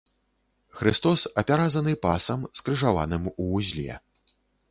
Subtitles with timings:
[0.77, 4.01] Хрыстос апяразаны пасам, скрыжаваным у вузле.